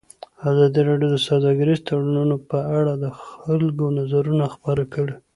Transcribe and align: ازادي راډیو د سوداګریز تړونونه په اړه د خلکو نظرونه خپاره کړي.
ازادي 0.49 0.79
راډیو 0.89 1.09
د 1.11 1.17
سوداګریز 1.27 1.79
تړونونه 1.87 2.35
په 2.49 2.59
اړه 2.77 2.93
د 3.03 3.05
خلکو 3.21 3.85
نظرونه 3.99 4.45
خپاره 4.53 4.83
کړي. 4.93 5.15